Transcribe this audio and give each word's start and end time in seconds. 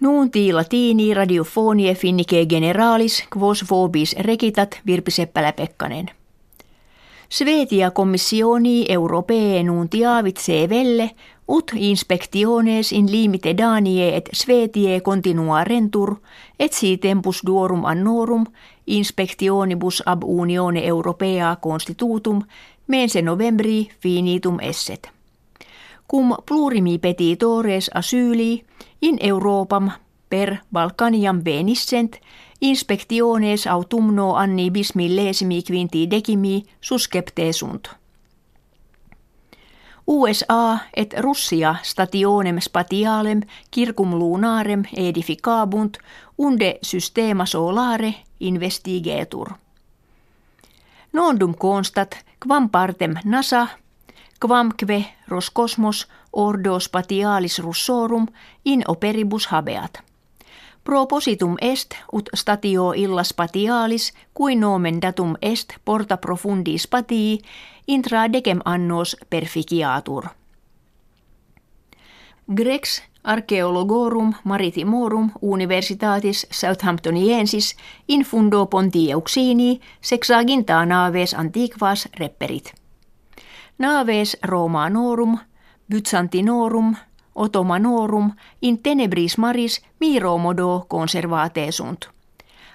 Nuunti 0.00 0.52
latini 0.52 1.14
radiofonie 1.14 1.94
finnike 1.94 2.46
generalis 2.46 3.24
quos 3.36 3.64
vobis 3.70 4.16
rekitat 4.18 4.80
Virpi 4.86 5.10
Seppälä-Pekkanen. 5.10 6.10
Svetia 7.28 7.90
commissioni 7.90 8.84
europee 8.88 9.62
nuntiavit 9.62 10.36
velle 10.68 11.10
ut 11.48 11.72
inspectiones 11.76 12.92
in 12.92 13.12
limite 13.12 13.56
danie 13.56 14.16
et 14.16 14.28
Svetie 14.32 15.00
continua 15.00 15.64
rentur 15.64 16.16
et 16.60 16.72
si 16.72 16.96
tempus 16.96 17.42
duorum 17.46 17.84
annorum 17.84 18.46
inspectionibus 18.86 20.02
ab 20.06 20.22
unione 20.24 20.86
europea 20.86 21.56
constitutum 21.62 22.42
mense 22.86 23.22
novembri 23.22 23.88
finitum 24.00 24.60
esset 24.60 25.15
cum 26.10 26.36
plurimi 26.46 26.98
petitores 26.98 27.90
asyli 27.94 28.64
in 29.02 29.18
Europam 29.20 29.90
per 30.28 30.56
Balkaniam 30.72 31.40
venissent 31.44 32.16
inspectiones 32.60 33.66
autumno 33.66 34.34
anni 34.34 34.70
bis 34.70 34.94
millesimi 34.94 35.62
quinti 35.62 36.10
decimi 36.10 36.64
suscepte 36.80 37.52
sunt. 37.52 37.96
USA 40.06 40.78
et 40.96 41.14
Russia 41.18 41.74
stationem 41.82 42.60
spatialem 42.60 43.40
circum 43.74 44.14
lunarem 44.14 44.84
edificabunt 44.96 45.98
unde 46.38 46.78
systema 46.82 47.46
solare 47.46 48.14
investigetur. 48.40 49.48
Nondum 51.12 51.54
constat 51.54 52.24
quam 52.46 52.70
partem 52.70 53.14
NASA 53.24 53.66
quamque 54.40 55.06
Roscosmos 55.28 56.08
ordo 56.32 56.80
spatialis 56.80 57.58
russorum 57.58 58.26
in 58.64 58.82
operibus 58.88 59.46
habeat. 59.46 60.00
Propositum 60.84 61.54
est 61.60 61.94
ut 62.12 62.28
statio 62.34 62.92
illa 62.92 63.22
spatialis 63.24 64.12
qui 64.34 64.56
nomen 64.56 65.02
datum 65.02 65.34
est 65.42 65.74
porta 65.84 66.16
profundi 66.16 66.78
spatii 66.78 67.38
intra 67.88 68.32
decem 68.32 68.60
annos 68.64 69.16
perficiatur. 69.30 70.24
Grex 72.56 73.02
Archeologorum 73.24 74.34
Maritimorum 74.44 75.30
Universitatis 75.42 76.46
Southamptoniensis 76.50 77.76
in 78.08 78.22
fundo 78.24 78.66
Pontieuxini 78.66 79.80
sexaginta 80.00 80.86
naves 80.86 81.34
antiquas 81.34 82.08
reperit. 82.20 82.85
Naves 83.78 84.36
Romanorum, 84.42 85.38
Byzantinorum, 85.90 86.96
Ottomanorum 87.34 88.32
in 88.62 88.78
tenebris 88.78 89.38
maris 89.38 89.82
miromodo 90.00 90.86
conservate 90.88 91.72
sunt. 91.72 92.08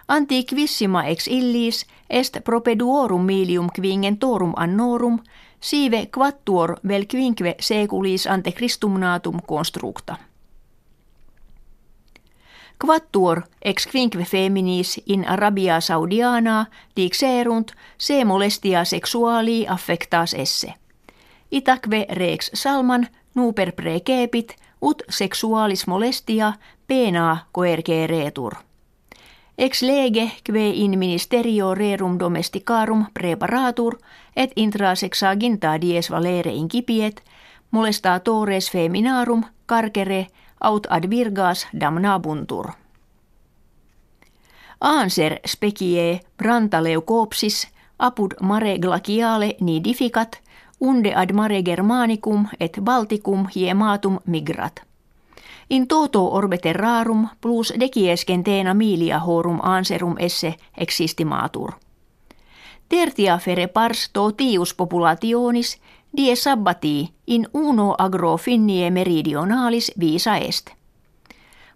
Antiquissima 0.08 1.03
ex 1.05 1.27
illis 1.27 1.85
est 2.09 2.38
propeduorum 2.43 3.21
milium 3.21 3.69
quingentorum 3.80 4.53
annorum 4.55 5.19
sive 5.59 6.08
quattuor 6.17 6.75
vel 6.88 7.05
quinque 7.05 7.55
seculis 7.59 8.27
ante 8.27 8.52
Christum 8.52 8.99
natum 8.99 9.39
constructa. 9.47 10.15
Quattuor 12.86 13.41
ex 13.61 13.88
quinque 13.91 14.25
feminis 14.25 15.02
in 15.05 15.25
Arabia 15.27 15.80
Saudiana 15.80 16.65
dixerunt 16.95 17.71
se 17.97 18.25
molestia 18.25 18.86
sexuali 18.86 19.65
affectas 19.67 20.33
esse 20.33 20.80
itaque 21.52 22.07
rex 22.09 22.49
salman 22.53 23.07
nuper 23.35 23.71
precepit 23.71 24.55
ut 24.81 25.03
sexualis 25.09 25.88
molestia 25.88 26.53
pena 26.88 27.45
coerge 27.52 28.08
retur. 28.08 28.53
Ex 29.58 29.81
lege 29.81 30.31
que 30.43 30.69
in 30.69 30.99
ministerio 30.99 31.75
rerum 31.75 32.19
domesticarum 32.19 33.05
preparatur 33.13 33.97
et 34.35 34.52
intra 34.55 34.95
sexaginta 34.95 35.81
dies 35.81 36.09
valere 36.09 36.53
incipiet 36.53 37.21
molestatores 37.71 38.71
feminarum 38.71 39.43
carcere 39.65 40.27
aut 40.61 40.87
ad 40.89 41.09
virgas 41.09 41.67
damnabuntur. 41.80 42.71
Anser 44.81 45.39
specie 45.45 46.21
brantaleucopsis 46.37 47.67
apud 47.99 48.33
mare 48.42 48.77
glaciale 48.80 49.55
nidificat– 49.59 50.37
unde 50.81 51.15
ad 51.15 51.31
mare 51.33 51.61
germanicum 51.61 52.47
et 52.59 52.80
balticum 52.81 53.47
hiematum 53.55 54.19
migrat. 54.25 54.81
In 55.69 55.87
toto 55.87 56.33
orbe 56.33 56.58
terrarum 56.58 57.27
plus 57.42 57.73
deciescentena 57.80 58.73
milia 58.73 59.20
horum 59.20 59.59
anserum 59.64 60.15
esse 60.20 60.55
existimatur. 60.77 61.71
Tertia 62.89 63.37
fere 63.37 63.67
pars 63.67 64.09
totius 64.14 64.73
populationis 64.73 65.77
die 66.17 66.36
sabbati 66.36 67.14
in 67.27 67.47
uno 67.53 67.95
agro 67.97 68.37
finnie 68.37 68.91
meridionalis 68.91 69.91
visa 69.99 70.37
est. 70.37 70.70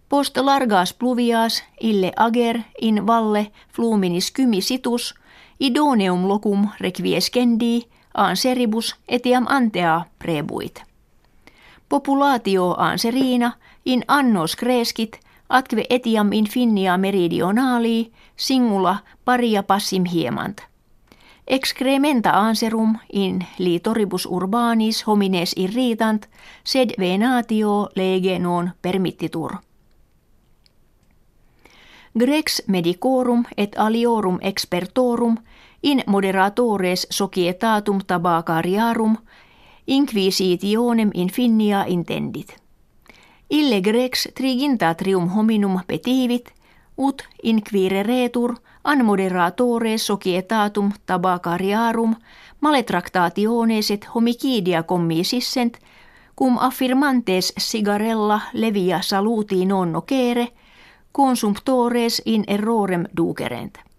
Post 0.09 0.37
largas 0.37 0.93
pluvias 0.93 1.63
ille 1.81 2.11
ager 2.15 2.59
in 2.81 3.07
valle 3.07 3.51
fluminis 3.75 4.33
situs 4.59 5.15
idoneum 5.59 6.27
locum 6.27 6.67
requiescendi 6.79 7.87
anseribus 8.15 8.95
etiam 9.07 9.45
antea 9.49 10.05
prebuit. 10.19 10.83
Populatio 11.89 12.75
anserina 12.77 13.51
in 13.85 14.03
annos 14.07 14.55
kreskit 14.55 15.19
atque 15.49 15.85
etiam 15.89 16.33
infinia 16.33 16.97
meridionali 16.97 18.11
singula 18.35 18.97
paria 19.25 19.63
passim 19.63 20.05
hiemant. 20.05 20.61
Excrementa 21.47 22.31
anserum 22.31 22.97
in 23.13 23.45
litoribus 23.59 24.25
urbanis 24.25 25.07
homines 25.07 25.53
irritant, 25.55 26.25
sed 26.63 26.95
venatio 26.99 27.89
lege 27.95 28.39
non 28.39 28.71
permittitur. 28.81 29.57
Grex 32.19 32.61
medicorum 32.67 33.45
et 33.57 33.75
aliorum 33.77 34.39
expertorum 34.41 35.37
in 35.85 36.03
moderatores 36.07 37.07
societatum 37.09 37.99
tabacariarum 38.07 39.17
inquisitionem 39.87 41.11
infinia 41.13 41.85
intendit. 41.87 42.57
Ille 43.49 43.81
grex 43.81 44.27
trigintatrium 44.35 45.27
hominum 45.29 45.79
petivit, 45.87 46.53
ut 46.97 47.21
inquireretur 47.43 48.55
an 48.83 49.05
moderatores 49.05 50.07
societatum 50.07 50.91
tabacariarum 51.05 52.15
maletractationes 52.61 53.91
et 53.91 54.07
homicidia 54.15 54.83
commisissent, 54.83 55.77
cum 56.35 56.57
affirmantes 56.59 57.53
sigarella 57.57 58.41
levia 58.53 59.01
saluti 59.01 59.65
non 59.65 59.91
nocere, 59.91 60.47
consumptores 61.11 62.21
in 62.25 62.43
errorem 62.47 63.05
ducerent. 63.17 63.94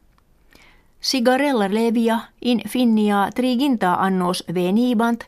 Sigarella 1.06 1.68
levia 1.70 2.20
in 2.40 2.60
finnia 2.68 3.28
triginta 3.34 3.94
annos 3.94 4.44
venibant, 4.54 5.20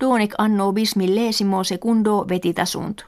donec 0.00 0.34
anno 0.38 0.72
bis 0.72 0.96
millesimo 0.96 1.62
secundo 1.64 2.24
vetitasunt. 2.28 3.04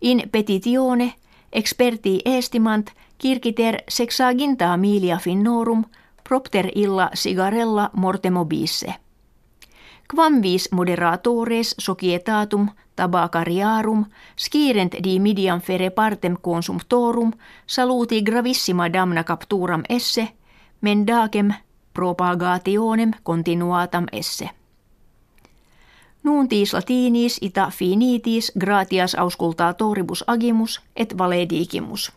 In 0.00 0.28
petitione 0.32 1.14
experti 1.52 2.20
estimant 2.24 2.90
kirkiter 3.18 3.84
sexaginta 3.88 4.76
milia 4.76 5.18
finnorum 5.18 5.84
propter 6.28 6.70
illa 6.74 7.10
sigarella 7.14 7.90
mortemo 7.92 8.44
bisse. 8.44 8.94
Quam 10.14 10.42
vis 10.42 10.68
moderatores 10.72 11.74
societatum 11.78 12.68
tabacariarum 12.96 14.04
skirent 14.36 14.94
di 15.02 15.20
midiam 15.20 15.60
fere 15.60 15.90
partem 15.90 16.36
consumptorum 16.40 17.30
saluti 17.66 18.22
gravissima 18.22 18.88
damna 18.88 19.22
capturam 19.22 19.82
esse– 19.88 20.28
mendacem 20.84 21.54
propagationem 21.94 23.10
continuatam 23.22 24.06
esse. 24.12 24.50
Nuntis 26.22 26.74
latinis 26.74 27.38
ita 27.40 27.70
finitis 27.70 28.52
gratias 28.58 29.14
auscultatoribus 29.14 30.24
agimus 30.26 30.80
et 30.96 31.18
valedigimus. 31.18 32.12